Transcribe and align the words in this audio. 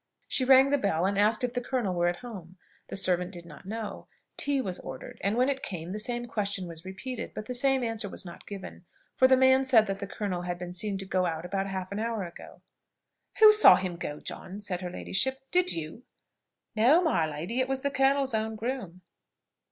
She 0.27 0.45
rang 0.45 0.71
the 0.71 0.79
bell 0.79 1.05
and 1.05 1.15
asked 1.15 1.43
if 1.43 1.53
the 1.53 1.61
colonel 1.61 1.93
were 1.93 2.07
at 2.07 2.21
home. 2.25 2.57
The 2.87 2.95
servant 2.95 3.31
did 3.31 3.45
not 3.45 3.67
know. 3.67 4.07
Tea 4.35 4.59
was 4.59 4.79
ordered, 4.79 5.19
and 5.21 5.37
when 5.37 5.47
it 5.47 5.61
came 5.61 5.91
the 5.91 5.99
same 5.99 6.25
question 6.25 6.67
was 6.67 6.83
repeated; 6.83 7.35
but 7.35 7.45
the 7.45 7.53
same 7.53 7.83
answer 7.83 8.09
was 8.09 8.25
not 8.25 8.47
given, 8.47 8.85
for 9.15 9.27
the 9.27 9.37
man 9.37 9.63
said 9.63 9.85
that 9.85 9.99
the 9.99 10.07
colonel 10.07 10.41
had 10.41 10.57
been 10.57 10.73
seen 10.73 10.97
to 10.97 11.05
go 11.05 11.27
out 11.27 11.45
about 11.45 11.67
half 11.67 11.91
an 11.91 11.99
hour 11.99 12.23
ago. 12.25 12.63
"Who 13.41 13.53
saw 13.53 13.75
him 13.75 13.95
go, 13.95 14.19
John?" 14.19 14.59
said 14.59 14.81
her 14.81 14.89
ladyship; 14.89 15.37
"did 15.51 15.71
you?" 15.71 16.01
"No, 16.75 17.03
my 17.03 17.27
lady, 17.29 17.59
it 17.59 17.69
was 17.69 17.81
the 17.81 17.91
colonel's 17.91 18.33
own 18.33 18.55
groom." 18.55 19.01